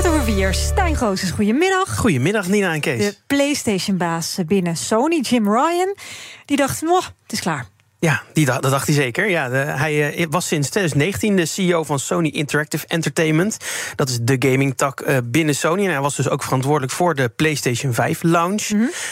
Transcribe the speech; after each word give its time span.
Kwart 0.00 0.14
over 0.14 0.32
vier, 0.32 0.54
Stijn 0.54 0.96
Goossens, 0.96 1.30
goedemiddag. 1.30 1.96
Goedemiddag 1.96 2.48
Nina 2.48 2.72
en 2.72 2.80
Kees. 2.80 2.98
De 2.98 3.16
PlayStation-baas 3.26 4.38
binnen 4.46 4.76
Sony, 4.76 5.20
Jim 5.20 5.48
Ryan, 5.48 5.96
die 6.44 6.56
dacht, 6.56 6.82
"Mwah, 6.82 7.04
het 7.22 7.32
is 7.32 7.40
klaar. 7.40 7.66
Ja, 8.00 8.22
die, 8.32 8.44
dat 8.46 8.62
dacht 8.62 8.86
hij 8.86 8.94
zeker. 8.96 9.28
Ja, 9.28 9.48
de- 9.48 9.56
hij 9.56 10.14
eh, 10.14 10.26
was 10.30 10.46
sinds 10.46 10.68
2019 10.68 11.36
de 11.36 11.46
CEO 11.46 11.84
van 11.84 11.98
Sony 11.98 12.28
Interactive 12.28 12.86
Entertainment. 12.86 13.56
Dat 13.96 14.08
is 14.08 14.18
de 14.22 14.36
gaming 14.38 14.76
tak 14.76 15.00
eh, 15.00 15.16
binnen 15.24 15.54
Sony. 15.54 15.84
En 15.84 15.90
hij 15.90 16.00
was 16.00 16.16
dus 16.16 16.28
ook 16.28 16.42
verantwoordelijk 16.42 16.92
voor 16.92 17.14
de 17.14 17.28
PlayStation 17.28 17.94
5 17.94 18.22
launch. 18.22 18.68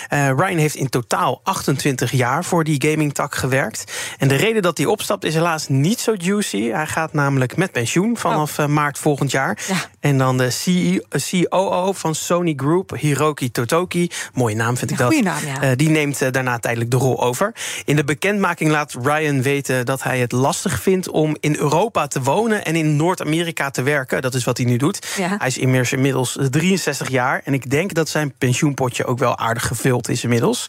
Eh, 0.09 0.27
Ryan 0.37 0.57
heeft 0.57 0.75
in 0.75 0.89
totaal 0.89 1.41
28 1.43 2.11
jaar 2.13 2.45
voor 2.45 2.65
die 2.65 2.85
gaming 2.91 3.15
tak 3.15 3.35
gewerkt. 3.35 3.93
En 4.19 4.29
de 4.29 4.35
reden 4.37 4.63
dat 4.63 4.79
hij 4.79 4.87
opstapt 4.87 5.25
is 5.25 5.35
helaas 5.35 5.69
niet 5.69 6.01
zo 6.01 6.15
juicy. 6.19 6.63
Hij 6.71 6.87
gaat 6.87 7.13
namelijk 7.13 7.57
met 7.57 7.73
pensioen 7.73 8.17
vanaf 8.17 8.59
eh, 8.59 8.67
maart 8.67 8.99
volgend 8.99 9.31
jaar. 9.31 9.59
Ja. 9.69 9.75
En 10.01 10.19
dan 10.19 10.37
de 10.37 10.51
CEO, 10.51 11.01
COO 11.49 11.93
van 11.93 12.15
Sony 12.15 12.53
Group, 12.57 12.91
Hiroki 12.97 13.51
Totoki. 13.51 14.11
Mooie 14.35 14.55
naam 14.57 14.77
vind 14.77 14.91
ik 14.91 14.99
Ja, 14.99 15.09
dat. 15.09 15.23
naam, 15.23 15.43
ja. 15.63 15.75
Die 15.75 15.89
neemt 15.89 16.33
daarna 16.33 16.59
tijdelijk 16.59 16.91
de 16.91 16.97
rol 16.97 17.23
over. 17.23 17.53
In 17.85 17.97
de 17.97 18.05
bekendmaking 18.05 18.71
laat 18.79 18.97
Ryan 19.03 19.43
weten 19.43 19.87
dat 19.87 20.03
hij 20.03 20.19
het 20.19 20.33
lastig 20.33 20.81
vindt 20.83 21.09
om 21.09 21.37
in 21.41 21.57
Europa 21.57 22.07
te 22.07 22.23
wonen 22.23 22.65
en 22.65 22.77
in 22.77 22.97
Noord-Amerika 22.97 23.71
te 23.71 23.83
werken. 23.83 24.23
Dat 24.23 24.35
is 24.35 24.45
wat 24.45 24.57
hij 24.57 24.67
nu 24.67 24.77
doet. 24.77 25.07
Ja. 25.17 25.35
Hij 25.39 25.47
is 25.47 25.59
immers 25.59 25.93
inmiddels 25.93 26.39
63 26.51 27.09
jaar 27.09 27.41
en 27.45 27.55
ik 27.55 27.71
denk 27.71 27.95
dat 27.95 28.09
zijn 28.09 28.35
pensioenpotje 28.39 29.05
ook 29.05 29.19
wel 29.19 29.39
aardig 29.39 29.67
gevuld 29.67 30.09
is 30.09 30.23
inmiddels. 30.23 30.67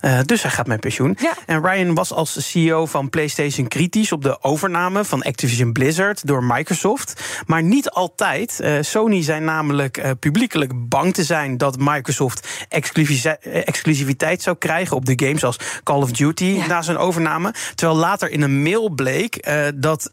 Eh, 0.00 0.18
dus 0.24 0.42
hij 0.42 0.50
gaat 0.50 0.66
met 0.66 0.80
pensioen. 0.80 1.16
Ja. 1.20 1.34
En 1.46 1.62
Ryan 1.62 1.94
was 1.94 2.12
als 2.12 2.50
CEO 2.50 2.86
van 2.86 3.10
PlayStation 3.10 3.68
kritisch 3.68 4.12
op 4.12 4.22
de 4.22 4.42
overname 4.42 5.04
van 5.04 5.22
Activision 5.22 5.72
Blizzard 5.72 6.26
door 6.26 6.44
Microsoft. 6.44 7.22
Maar 7.46 7.62
niet 7.62 7.90
altijd. 7.90 8.60
Eh, 8.60 8.72
Sony 8.80 9.22
zei 9.22 9.40
namelijk 9.40 9.96
eh, 9.96 10.10
publiekelijk 10.20 10.88
bang 10.88 11.14
te 11.14 11.24
zijn 11.24 11.56
dat 11.56 11.76
Microsoft 11.78 12.66
eh, 12.68 13.66
exclusiviteit 13.66 14.42
zou 14.42 14.56
krijgen 14.56 14.96
op 14.96 15.04
de 15.06 15.26
games 15.26 15.44
als 15.44 15.58
Call 15.82 16.02
of 16.02 16.10
Duty 16.10 16.44
Ja. 16.44 16.66
na 16.66 16.82
zijn 16.82 16.96
overname. 16.96 17.54
Terwijl 17.74 17.98
later 17.98 18.30
in 18.30 18.42
een 18.42 18.62
mail 18.62 18.88
bleek 18.88 19.48
dat 19.74 20.08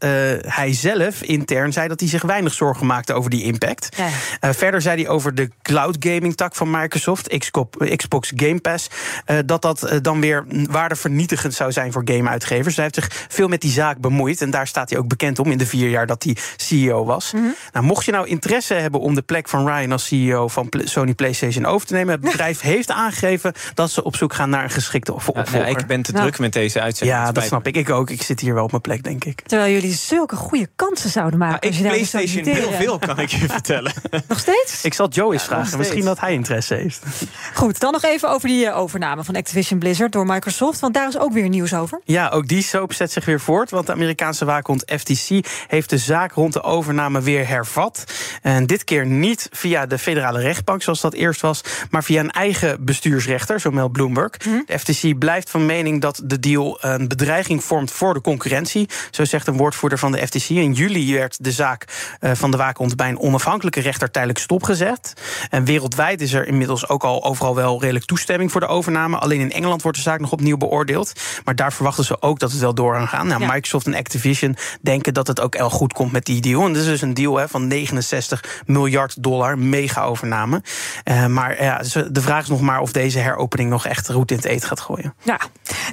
hij 0.47 0.73
zelf 0.73 1.21
intern 1.21 1.73
zei 1.73 1.87
dat 1.87 1.99
hij 1.99 2.09
zich 2.09 2.21
weinig 2.21 2.53
zorgen 2.53 2.85
maakte 2.85 3.13
over 3.13 3.29
die 3.29 3.43
impact. 3.43 3.89
Ja. 3.97 4.53
Verder 4.53 4.81
zei 4.81 5.02
hij 5.02 5.11
over 5.11 5.35
de 5.35 5.49
cloud 5.61 5.95
gaming 5.99 6.35
tak 6.35 6.55
van 6.55 6.69
Microsoft, 6.71 7.37
Xbox 7.95 8.31
Game 8.35 8.59
Pass, 8.59 8.89
dat 9.45 9.61
dat 9.61 9.99
dan 10.02 10.21
weer 10.21 10.45
waardevernietigend 10.69 11.53
zou 11.53 11.71
zijn 11.71 11.91
voor 11.91 12.02
gameuitgevers. 12.05 12.75
Hij 12.75 12.83
heeft 12.83 12.95
zich 12.95 13.25
veel 13.29 13.47
met 13.47 13.61
die 13.61 13.71
zaak 13.71 13.97
bemoeid 13.97 14.41
en 14.41 14.49
daar 14.49 14.67
staat 14.67 14.89
hij 14.89 14.99
ook 14.99 15.07
bekend 15.07 15.39
om 15.39 15.52
in 15.52 15.57
de 15.57 15.65
vier 15.65 15.89
jaar 15.89 16.07
dat 16.07 16.23
hij 16.23 16.35
CEO 16.55 17.05
was. 17.08 17.33
Nou, 17.73 17.86
mocht 17.86 18.05
je 18.05 18.11
nou 18.11 18.27
interesse 18.27 18.73
hebben 18.73 19.00
om 19.00 19.16
de 19.16 19.22
plek 19.22 19.50
van 19.50 19.67
Ryan 19.67 19.91
als 19.91 20.05
CEO 20.08 20.47
van 20.47 20.69
Sony 20.83 21.14
PlayStation 21.14 21.66
over 21.66 21.88
te 21.88 21.94
nemen, 21.94 22.11
het 22.14 22.22
bedrijf 22.31 22.61
heeft 22.61 22.91
aangegeven 22.91 23.53
dat 23.73 23.91
ze 23.91 24.03
op 24.03 24.16
zoek 24.16 24.33
gaan 24.33 24.49
naar 24.49 24.64
een 24.64 24.69
geschikte 24.69 25.14
op- 25.14 25.19
Ja, 25.22 25.25
opvolger. 25.27 25.59
nee, 25.61 25.75
ik 25.75 25.86
ben 25.88 26.02
te 26.02 26.11
Nou. 26.11 26.23
druk 26.23 26.39
met 26.39 26.53
deze 26.53 26.81
uitzending. 26.81 27.17
Ja, 27.17 27.23
dat 27.25 27.33
spijt 27.33 27.47
snap 27.47 27.67
ik. 27.67 27.75
Ik 27.75 27.89
ook. 27.89 28.09
Ik 28.09 28.21
zit 28.21 28.39
hier 28.39 28.54
wel 28.54 28.64
op 28.64 28.70
mijn 28.71 28.81
plek, 28.81 29.04
denk 29.04 29.23
ik. 29.26 29.42
Terwijl 29.45 29.73
jullie 29.73 29.93
zulke 29.93 30.36
goede 30.36 30.67
kansen 30.76 31.09
zouden 31.09 31.39
maken. 31.39 31.67
Als 31.70 31.77
ik 31.80 31.86
PlayStation 31.87 32.43
heel 32.45 32.71
veel, 32.71 32.99
kan 32.99 33.20
ik 33.20 33.30
je 33.30 33.48
vertellen. 33.58 33.92
Nog 34.27 34.39
steeds? 34.39 34.83
Ik 34.83 34.93
zal 34.93 35.08
Joe 35.10 35.33
eens 35.33 35.43
vragen. 35.43 35.77
Misschien 35.77 36.05
dat 36.05 36.20
hij 36.20 36.33
interesse 36.33 36.73
heeft. 36.73 37.04
Goed, 37.54 37.80
dan 37.80 37.92
nog 37.92 38.04
even 38.04 38.30
over 38.30 38.48
die 38.48 38.65
eh, 38.67 38.77
overname 38.77 39.23
van 39.23 39.36
Activision 39.36 39.80
Blizzard 39.80 40.11
door 40.11 40.26
Microsoft. 40.26 40.80
Want 40.80 40.93
daar 40.93 41.08
is 41.08 41.17
ook 41.17 41.33
weer 41.33 41.49
nieuws 41.49 41.73
over. 41.73 41.99
Ja, 42.04 42.30
ook 42.30 42.48
die 42.48 42.61
soap 42.61 42.93
zet 42.93 43.11
zich 43.11 43.26
weer 43.26 43.39
voort. 43.39 43.70
Want 43.70 43.86
de 43.86 43.92
Amerikaanse 43.92 44.45
waakhond 44.45 44.83
FTC 44.98 45.45
heeft 45.67 45.89
de 45.89 45.98
zaak 45.98 46.31
rond 46.31 46.54
de 46.54 46.61
overname 46.64 46.95
weer 47.05 47.47
hervat. 47.47 48.03
En 48.41 48.65
dit 48.65 48.83
keer 48.83 49.05
niet 49.05 49.49
via 49.52 49.85
de 49.85 49.97
federale 49.97 50.39
rechtbank, 50.39 50.81
zoals 50.81 51.02
dat 51.02 51.13
eerst 51.13 51.41
was, 51.41 51.61
maar 51.89 52.03
via 52.03 52.19
een 52.19 52.31
eigen 52.31 52.85
bestuursrechter, 52.85 53.59
zo 53.59 53.71
meldt 53.71 53.93
Bloomberg. 53.93 54.31
De 54.37 54.80
FTC 54.80 55.17
blijft 55.19 55.49
van 55.49 55.65
mening 55.65 56.02
dat 56.02 56.21
de 56.23 56.39
deal 56.39 56.77
een 56.81 57.07
bedreiging 57.07 57.63
vormt 57.63 57.91
voor 57.91 58.13
de 58.13 58.21
concurrentie. 58.21 58.89
Zo 59.11 59.25
zegt 59.25 59.47
een 59.47 59.57
woordvoerder 59.57 59.99
van 59.99 60.11
de 60.11 60.27
FTC. 60.27 60.49
In 60.49 60.73
juli 60.73 61.13
werd 61.13 61.43
de 61.43 61.52
zaak 61.52 61.86
eh, 62.19 62.31
van 62.33 62.52
de 62.52 62.57
waakhond 62.57 62.95
bij 62.95 63.09
een 63.09 63.19
onafhankelijke 63.19 63.80
rechter 63.80 64.11
tijdelijk 64.11 64.39
stopgezet. 64.39 65.13
En 65.49 65.63
wereldwijd 65.65 66.21
is 66.21 66.33
er 66.33 66.47
inmiddels 66.47 66.89
ook 66.89 67.03
al 67.03 67.23
overal 67.23 67.55
wel 67.55 67.81
redelijk 67.81 68.05
toestemming 68.05 68.52
voor 68.52 68.61
de 68.61 68.67
overname. 68.67 69.17
Alleen 69.17 69.39
in 69.39 69.52
Engeland 69.52 69.81
wordt 69.81 69.97
de 69.97 70.03
zaak 70.03 70.19
nog 70.19 70.31
opnieuw 70.31 70.57
beoordeeld. 70.57 71.11
Maar 71.43 71.55
daar 71.55 71.73
verwachten 71.73 72.03
ze 72.03 72.21
ook 72.21 72.39
dat 72.39 72.52
het 72.52 72.59
wel 72.59 72.73
door 72.73 72.95
gaan. 73.07 73.27
Nou, 73.27 73.41
Ja. 73.41 73.53
Microsoft 73.53 73.86
en 73.86 73.93
Activision 73.95 74.57
denken 74.81 75.13
dat 75.13 75.27
het 75.27 75.41
ook 75.41 75.57
wel 75.57 75.69
goed 75.69 75.93
komt 75.93 76.11
met 76.11 76.25
die 76.25 76.41
deal. 76.41 76.65
En 76.65 76.73
dus 76.92 77.02
een 77.02 77.14
deal 77.14 77.37
hè, 77.37 77.48
van 77.48 77.67
69 77.67 78.61
miljard 78.65 79.23
dollar, 79.23 79.58
mega 79.58 80.03
overname. 80.03 80.61
Eh, 81.03 81.25
maar 81.25 81.64
ja, 81.64 81.83
ze- 81.83 82.11
de 82.11 82.21
vraag 82.21 82.42
is 82.43 82.49
nog 82.49 82.61
maar 82.61 82.80
of 82.80 82.92
deze 82.92 83.20
heropening 83.20 83.70
nog 83.70 83.86
echt 83.86 84.08
roet 84.09 84.31
in 84.31 84.37
het 84.37 84.45
eten 84.45 84.67
gaat 84.67 84.80
gooien. 84.80 85.14
Ja, 85.23 85.39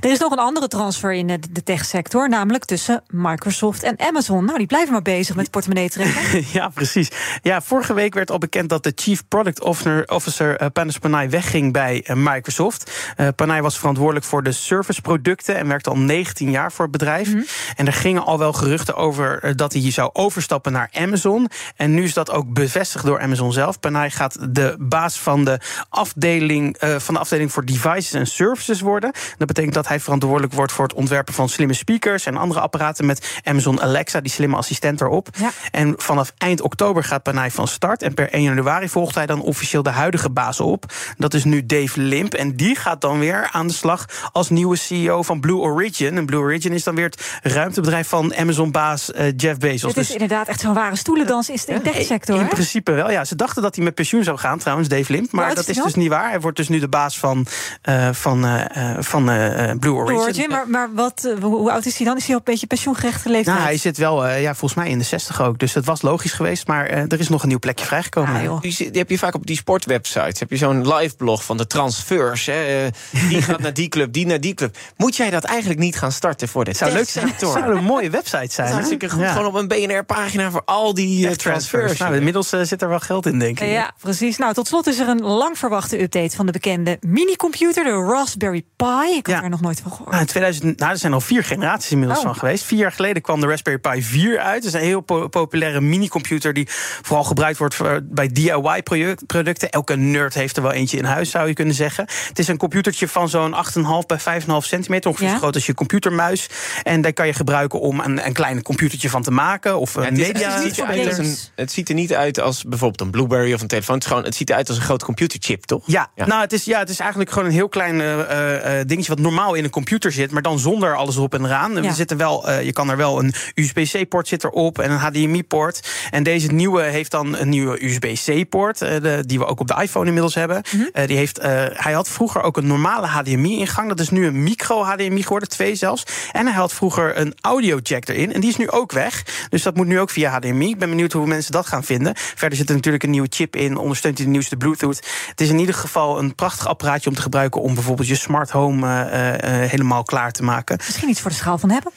er 0.00 0.10
is 0.10 0.18
nog 0.18 0.32
een 0.32 0.38
andere 0.38 0.68
transfer 0.68 1.12
in 1.12 1.26
de 1.26 1.62
techsector, 1.62 2.28
namelijk 2.28 2.64
tussen 2.64 3.02
Microsoft 3.08 3.82
en 3.82 4.00
Amazon. 4.00 4.44
Nou, 4.44 4.58
die 4.58 4.66
blijven 4.66 4.92
maar 4.92 5.02
bezig 5.02 5.36
met 5.36 5.50
portemonnee 5.50 5.90
trekken. 5.90 6.44
ja, 6.58 6.68
precies. 6.68 7.10
Ja, 7.42 7.60
vorige 7.62 7.94
week 7.94 8.14
werd 8.14 8.30
al 8.30 8.38
bekend 8.38 8.68
dat 8.68 8.82
de 8.82 8.92
Chief 8.94 9.22
Product 9.28 9.62
Officer, 10.06 10.56
eh, 10.56 10.66
Panos 10.72 10.98
Panay 10.98 11.30
wegging 11.30 11.72
bij 11.72 12.02
eh, 12.04 12.16
Microsoft. 12.16 12.90
Eh 13.16 13.28
Panay 13.36 13.62
was 13.62 13.78
verantwoordelijk 13.78 14.26
voor 14.26 14.42
de 14.42 14.52
serviceproducten 14.52 15.56
en 15.56 15.68
werkte 15.68 15.90
al 15.90 15.96
19 15.96 16.50
jaar 16.50 16.72
voor 16.72 16.84
het 16.84 16.92
bedrijf. 16.92 17.28
En 17.76 17.86
er 17.86 17.92
gingen 17.92 18.24
al 18.24 18.38
wel 18.38 18.52
geruchten 18.52 18.96
over 18.96 19.56
dat 19.56 19.72
hij 19.72 19.80
hier 19.80 19.92
zou 19.92 20.10
overstappen 20.12 20.72
naar 20.72 20.90
Amazon. 20.92 21.48
En 21.76 21.94
nu 21.94 22.02
is 22.04 22.14
dat 22.14 22.30
ook 22.30 22.52
bevestigd 22.52 23.04
door 23.04 23.20
Amazon 23.20 23.52
zelf. 23.52 23.80
Panay 23.80 24.10
gaat 24.10 24.36
de 24.50 24.76
baas 24.78 25.18
van 25.18 25.44
de 25.44 25.60
afdeling, 25.88 26.76
van 26.78 27.14
de 27.14 27.20
afdeling 27.20 27.52
voor 27.52 27.64
devices 27.64 28.12
en 28.12 28.26
services 28.26 28.80
worden. 28.80 29.12
Dat 29.38 29.46
betekent 29.46 29.74
dat 29.74 29.83
hij 29.88 30.00
verantwoordelijk 30.00 30.52
wordt 30.52 30.72
voor 30.72 30.84
het 30.84 30.94
ontwerpen 30.94 31.34
van 31.34 31.48
slimme 31.48 31.74
speakers 31.74 32.26
en 32.26 32.36
andere 32.36 32.60
apparaten 32.60 33.06
met 33.06 33.40
Amazon 33.44 33.82
Alexa, 33.82 34.20
die 34.20 34.32
slimme 34.32 34.56
assistent 34.56 35.00
erop. 35.00 35.28
Ja. 35.38 35.50
En 35.70 35.94
vanaf 35.96 36.32
eind 36.38 36.60
oktober 36.60 37.04
gaat 37.04 37.22
Panay 37.22 37.50
van 37.50 37.68
start. 37.68 38.02
En 38.02 38.14
per 38.14 38.30
1 38.30 38.42
januari 38.42 38.88
volgt 38.88 39.14
hij 39.14 39.26
dan 39.26 39.40
officieel 39.40 39.82
de 39.82 39.90
huidige 39.90 40.30
baas 40.30 40.60
op. 40.60 40.92
Dat 41.18 41.34
is 41.34 41.44
nu 41.44 41.66
Dave 41.66 42.00
Limp. 42.00 42.34
En 42.34 42.56
die 42.56 42.76
gaat 42.76 43.00
dan 43.00 43.18
weer 43.18 43.48
aan 43.52 43.66
de 43.66 43.72
slag 43.72 44.06
als 44.32 44.50
nieuwe 44.50 44.76
CEO 44.76 45.22
van 45.22 45.40
Blue 45.40 45.58
Origin. 45.58 46.16
En 46.16 46.26
Blue 46.26 46.40
Origin 46.40 46.72
is 46.72 46.84
dan 46.84 46.94
weer 46.94 47.04
het 47.04 47.52
ruimtebedrijf 47.52 48.08
van 48.08 48.34
Amazon-baas 48.34 49.12
eh, 49.12 49.32
Jeff 49.36 49.58
Bezos. 49.58 49.94
Het 49.94 50.04
is 50.04 50.10
inderdaad 50.10 50.48
echt 50.48 50.60
zo'n 50.60 50.74
ware 50.74 50.96
stoelendans 50.96 51.48
in 51.48 51.58
de 51.66 51.80
techsector. 51.80 52.40
In 52.40 52.48
principe 52.48 52.92
wel, 52.92 53.10
ja. 53.10 53.24
Ze 53.24 53.36
dachten 53.36 53.62
dat 53.62 53.74
hij 53.74 53.84
met 53.84 53.94
pensioen 53.94 54.24
zou 54.24 54.38
gaan, 54.38 54.58
trouwens, 54.58 54.88
Dave 54.88 55.12
Limp. 55.12 55.32
Maar 55.32 55.54
dat 55.54 55.68
is 55.68 55.76
dus 55.76 55.94
niet 55.94 56.08
waar. 56.08 56.30
Hij 56.30 56.40
wordt 56.40 56.56
dus 56.56 56.68
nu 56.68 56.78
de 56.78 56.88
baas 56.88 57.18
van, 57.18 57.46
eh, 57.82 58.08
van, 58.12 58.44
eh, 58.44 58.92
eh, 58.92 58.96
van 59.00 59.73
Blue 59.78 59.92
Origin. 59.92 60.14
Blue 60.14 60.24
Origin, 60.24 60.48
maar, 60.50 60.68
maar 60.68 60.94
wat, 60.94 61.24
eh, 61.36 61.42
hoe, 61.42 61.70
oud 61.72 61.86
is 61.86 61.96
hij 61.96 62.06
dan? 62.06 62.16
Is 62.16 62.22
hij 62.24 62.32
al 62.34 62.38
een 62.38 62.44
beetje 62.52 62.66
pensioengerechte 62.66 63.28
leeftijd? 63.28 63.56
Nou, 63.56 63.68
hij 63.68 63.76
zit 63.76 63.96
wel, 63.96 64.26
eh, 64.26 64.42
ja, 64.42 64.54
volgens 64.54 64.74
mij 64.74 64.90
in 64.90 64.98
de 64.98 65.04
60 65.04 65.42
ook. 65.42 65.58
Dus 65.58 65.74
het 65.74 65.84
was 65.84 66.02
logisch 66.02 66.32
geweest. 66.32 66.66
Maar 66.66 66.86
eh, 66.86 66.98
er 66.98 67.20
is 67.20 67.28
nog 67.28 67.42
een 67.42 67.48
nieuw 67.48 67.58
plekje 67.58 67.84
vrijgekomen. 67.84 68.34
Ah, 68.34 68.42
joh. 68.42 68.60
Die, 68.60 68.76
die 68.76 68.98
heb 69.00 69.10
je 69.10 69.18
vaak 69.18 69.34
op 69.34 69.46
die 69.46 69.56
sportwebsites. 69.56 70.40
Heb 70.40 70.50
je 70.50 70.56
zo'n 70.56 70.94
live 70.94 71.16
blog 71.16 71.44
van 71.44 71.56
de 71.56 71.66
transfers. 71.66 72.46
Hè? 72.46 72.88
Die 73.28 73.42
gaat 73.42 73.60
naar 73.60 73.74
die 73.74 73.88
club, 73.88 74.12
die 74.12 74.26
naar 74.26 74.40
die 74.40 74.54
club. 74.54 74.76
Moet 74.96 75.16
jij 75.16 75.30
dat 75.30 75.44
eigenlijk 75.44 75.80
niet 75.80 75.96
gaan 75.96 76.12
starten 76.12 76.48
voor 76.48 76.64
de 76.64 76.72
zou 76.74 76.92
leuk 76.92 77.08
zijn. 77.08 77.32
Zou 77.38 77.76
een 77.76 77.84
mooie 77.84 78.10
website 78.10 78.38
Dat 78.38 78.52
zijn. 78.52 78.66
is 78.66 78.72
hè? 78.72 78.76
hartstikke 78.78 79.10
goed. 79.10 79.20
Ja. 79.20 79.32
Gewoon 79.32 79.46
op 79.46 79.54
een 79.54 79.68
BNR-pagina 79.68 80.50
voor 80.50 80.62
al 80.64 80.94
die 80.94 81.28
Echt 81.28 81.38
transfers. 81.38 81.98
Nou, 81.98 82.16
inmiddels 82.16 82.48
zit 82.48 82.82
er 82.82 82.88
wel 82.88 83.00
geld 83.00 83.26
in, 83.26 83.38
denk 83.38 83.60
ik. 83.60 83.68
Ja, 83.68 83.92
precies. 84.00 84.36
Nou, 84.38 84.54
tot 84.54 84.66
slot 84.66 84.86
is 84.86 84.98
er 84.98 85.08
een 85.08 85.22
lang 85.22 85.58
verwachte 85.58 86.02
update 86.02 86.36
van 86.36 86.46
de 86.46 86.52
bekende 86.52 86.98
minicomputer, 87.00 87.84
de 87.84 87.90
Raspberry 87.90 88.64
Pi. 88.76 88.84
Ik 89.16 89.26
had 89.26 89.36
Ja. 89.36 89.42
er 89.42 89.50
nog 89.50 89.60
nooit 89.64 89.80
van 89.80 89.90
gehoord. 89.92 90.10
Nou, 90.34 90.52
in 90.60 90.74
nou, 90.76 90.92
er 90.92 90.98
zijn 90.98 91.12
al 91.12 91.20
vier 91.20 91.44
generaties 91.44 91.90
inmiddels 91.90 92.18
Oh. 92.18 92.24
van 92.24 92.34
geweest. 92.36 92.64
Vier 92.64 92.78
jaar 92.78 92.92
geleden 92.92 93.22
kwam 93.22 93.40
de 93.40 93.46
Raspberry 93.46 93.78
Pi 93.78 94.02
4 94.02 94.38
uit. 94.38 94.62
Dat 94.62 94.74
is 94.74 94.80
een 94.80 94.86
heel 94.86 95.00
po- 95.00 95.28
populaire 95.28 95.80
mini-computer 95.80 96.52
die 96.52 96.68
vooral 97.02 97.24
gebruikt 97.24 97.58
wordt 97.58 97.74
voor- 97.74 98.00
bij 98.02 98.28
DIY-producten. 98.28 99.70
Elke 99.70 99.96
nerd 99.96 100.34
heeft 100.34 100.56
er 100.56 100.62
wel 100.62 100.72
eentje 100.72 100.96
in 100.96 101.04
huis, 101.04 101.30
zou 101.30 101.48
je 101.48 101.54
kunnen 101.54 101.74
zeggen. 101.74 102.04
Het 102.28 102.38
is 102.38 102.48
een 102.48 102.56
computertje 102.56 103.08
van 103.08 103.28
zo'n 103.28 103.54
8,5 103.54 104.06
bij 104.06 104.18
5,5 104.20 104.64
centimeter. 104.66 105.10
Ongeveer 105.10 105.26
Ja. 105.28 105.32
zo 105.34 105.38
groot 105.40 105.54
als 105.54 105.66
je 105.66 105.74
computermuis. 105.74 106.48
En 106.82 107.00
daar 107.00 107.12
kan 107.12 107.26
je 107.26 107.32
gebruiken 107.32 107.80
om 107.80 108.00
een, 108.00 108.26
een 108.26 108.32
klein 108.32 108.62
computertje 108.62 109.10
van 109.10 109.22
te 109.22 109.30
maken. 109.30 109.78
Of 109.78 109.94
een 109.94 110.02
Ja, 110.02 110.08
het, 110.08 110.18
is- 110.18 110.26
media. 110.26 110.50
het, 110.86 111.18
een, 111.18 111.36
het 111.54 111.72
ziet 111.72 111.88
er 111.88 111.94
niet 111.94 112.14
uit 112.14 112.40
als 112.40 112.64
bijvoorbeeld 112.64 113.00
een 113.00 113.10
Blueberry 113.10 113.52
of 113.52 113.60
een 113.60 113.66
telefoon. 113.68 113.94
Het, 113.94 114.04
is 114.04 114.08
gewoon, 114.10 114.24
het 114.24 114.34
ziet 114.34 114.50
eruit 114.50 114.68
als 114.68 114.76
een 114.76 114.82
grote 114.84 115.04
computerchip, 115.04 115.64
toch? 115.64 115.82
Ja, 115.86 116.10
Ja. 116.14 116.26
Nou, 116.26 116.40
het 116.40 116.52
is, 116.52 116.64
ja, 116.64 116.78
het 116.78 116.88
is 116.88 116.98
eigenlijk 116.98 117.30
gewoon 117.30 117.48
een 117.48 117.54
heel 117.54 117.68
klein 117.68 118.00
eh, 118.00 118.20
eh, 118.20 118.80
eh, 118.80 118.86
dingetje 118.86 119.10
wat 119.14 119.20
normaal 119.20 119.53
in 119.54 119.64
een 119.64 119.70
computer 119.70 120.12
zit, 120.12 120.30
maar 120.30 120.42
dan 120.42 120.58
zonder 120.58 120.96
alles 120.96 121.16
op 121.16 121.34
en 121.34 121.44
eraan. 121.44 121.72
Ja. 121.74 121.82
Er 121.82 121.92
zitten 121.92 122.16
wel, 122.16 122.48
eh, 122.48 122.62
je 122.62 122.72
kan 122.72 122.90
er 122.90 122.96
wel 122.96 123.18
een 123.18 123.34
USB-C-poort 123.54 124.28
zit 124.28 124.44
erop 124.44 124.78
en 124.78 124.90
een 124.90 124.98
HDMI-poort. 124.98 125.88
En 126.10 126.22
deze 126.22 126.52
nieuwe 126.52 126.82
heeft 126.82 127.10
dan 127.10 127.36
een 127.36 127.48
nieuwe 127.48 127.84
USB-C-poort, 127.84 128.82
eh, 128.82 129.18
die 129.26 129.38
we 129.38 129.46
ook 129.46 129.60
op 129.60 129.68
de 129.68 129.82
iPhone 129.82 130.06
inmiddels 130.06 130.34
hebben. 130.34 130.62
Eh, 130.92 131.06
die 131.06 131.16
heeft, 131.16 131.42
hij 131.72 131.92
had 131.92 132.08
vroeger 132.08 132.42
ook 132.42 132.56
een 132.56 132.66
normale 132.66 133.06
HDMI-ingang. 133.06 133.88
Dat 133.88 134.00
is 134.00 134.10
nu 134.10 134.26
een 134.26 134.42
micro-HDMI 134.42 135.22
geworden, 135.22 135.48
twee 135.48 135.74
zelfs. 135.74 136.02
En 136.32 136.46
hij 136.46 136.54
had 136.54 136.72
vroeger 136.72 137.18
een 137.18 137.34
audio-jack 137.40 138.08
erin. 138.08 138.32
En 138.32 138.40
die 138.40 138.50
is 138.50 138.56
nu 138.56 138.70
ook 138.70 138.92
weg. 138.92 139.22
Dus 139.48 139.62
dat 139.62 139.76
moet 139.76 139.86
nu 139.86 140.00
ook 140.00 140.10
via 140.10 140.30
HDMI. 140.30 140.68
Ik 140.68 140.78
ben 140.78 140.88
benieuwd 140.88 141.12
hoe 141.12 141.26
mensen 141.26 141.52
dat 141.52 141.66
gaan 141.66 141.84
vinden. 141.84 142.12
Verder 142.16 142.58
zit 142.58 142.68
er 142.68 142.74
natuurlijk 142.74 143.04
een 143.04 143.10
nieuwe 143.10 143.28
chip 143.30 143.56
in. 143.56 143.76
Ondersteunt 143.76 144.16
hij 144.16 144.26
de 144.26 144.32
nieuwste 144.32 144.56
Bluetooth. 144.56 145.06
Het 145.28 145.40
is 145.40 145.48
in 145.48 145.58
ieder 145.58 145.74
geval 145.74 146.18
een 146.18 146.34
prachtig 146.34 146.68
apparaatje 146.68 147.10
om 147.10 147.16
te 147.16 147.22
gebruiken... 147.22 147.60
om 147.60 147.74
bijvoorbeeld 147.74 148.08
je 148.08 148.14
smart 148.14 148.50
home 148.50 149.02
helemaal 149.42 150.02
klaar 150.02 150.32
te 150.32 150.42
maken. 150.42 150.76
Misschien 150.86 151.08
iets 151.08 151.20
voor 151.20 151.30
de 151.30 151.36
schaal 151.36 151.58
van 151.58 151.70
hebben. 151.70 151.92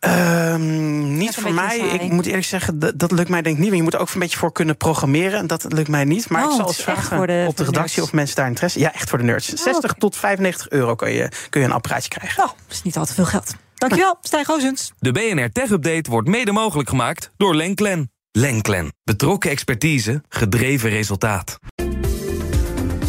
Ehm, 0.00 1.16
niet 1.18 1.34
voor 1.34 1.52
mij. 1.52 1.78
saai. 1.78 1.90
Ik 1.90 2.10
moet 2.12 2.26
eerlijk 2.26 2.44
zeggen, 2.44 2.78
dat, 2.78 2.98
dat 2.98 3.10
lukt 3.12 3.28
mij 3.28 3.42
denk 3.42 3.56
ik 3.56 3.60
niet. 3.62 3.70
Want 3.70 3.76
je 3.76 3.82
moet 3.82 3.94
er 3.94 4.00
ook 4.00 4.10
een 4.14 4.20
beetje 4.20 4.38
voor 4.38 4.52
kunnen 4.52 4.76
programmeren. 4.76 5.38
En 5.38 5.46
dat 5.46 5.72
lukt 5.72 5.88
mij 5.88 6.04
niet. 6.04 6.28
Maar 6.28 6.44
Oh, 6.44 6.50
ik 6.50 6.56
zal 6.56 6.66
het 6.66 6.74
eens 6.76 6.84
vragen 6.84 7.26
de- 7.26 7.44
op 7.48 7.56
de 7.56 7.64
redactie 7.64 7.96
nerds. 7.96 7.98
of 8.00 8.12
mensen 8.12 8.36
daar 8.36 8.46
interesse... 8.46 8.78
Ja, 8.78 8.92
echt 8.94 9.08
voor 9.08 9.18
de 9.18 9.24
nerds. 9.24 9.46
60 9.48 9.90
oké. 9.90 9.94
tot 10.00 10.16
95 10.16 10.68
euro 10.70 10.94
kun 10.94 11.12
je, 11.12 11.28
kun 11.50 11.60
je 11.60 11.66
een 11.66 11.72
apparaatje 11.72 12.08
krijgen. 12.08 12.38
Nou, 12.38 12.50
dat 12.66 12.76
is 12.76 12.82
niet 12.82 12.96
al 12.96 13.04
te 13.06 13.14
veel 13.14 13.24
geld. 13.24 13.54
Dankjewel, 13.74 14.16
Stijn 14.22 14.44
Goosens. 14.44 14.92
De 14.98 15.12
BNR 15.12 15.50
Tech 15.52 15.70
Update 15.70 16.10
wordt 16.10 16.28
mede 16.28 16.52
mogelijk 16.52 16.88
gemaakt 16.88 17.30
door 17.36 17.54
Lenklen. 17.54 18.10
Lenklen. 18.32 18.92
Betrokken 19.04 19.50
expertise, 19.50 20.22
gedreven 20.28 20.90
resultaat. 20.90 21.58